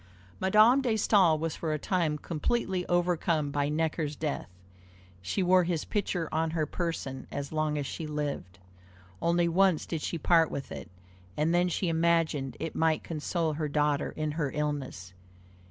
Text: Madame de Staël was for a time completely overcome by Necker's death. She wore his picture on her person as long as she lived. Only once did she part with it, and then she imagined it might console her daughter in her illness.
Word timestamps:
Madame 0.39 0.81
de 0.81 0.95
Staël 0.95 1.37
was 1.37 1.55
for 1.55 1.73
a 1.73 1.77
time 1.77 2.17
completely 2.17 2.87
overcome 2.87 3.51
by 3.51 3.69
Necker's 3.69 4.15
death. 4.15 4.49
She 5.21 5.43
wore 5.43 5.63
his 5.63 5.85
picture 5.85 6.27
on 6.33 6.49
her 6.57 6.65
person 6.65 7.27
as 7.31 7.51
long 7.51 7.77
as 7.77 7.85
she 7.85 8.07
lived. 8.07 8.57
Only 9.21 9.47
once 9.47 9.85
did 9.85 10.01
she 10.01 10.17
part 10.17 10.49
with 10.49 10.71
it, 10.71 10.89
and 11.37 11.53
then 11.53 11.69
she 11.69 11.87
imagined 11.87 12.57
it 12.59 12.75
might 12.75 13.03
console 13.03 13.53
her 13.53 13.67
daughter 13.67 14.09
in 14.09 14.31
her 14.31 14.49
illness. 14.55 15.13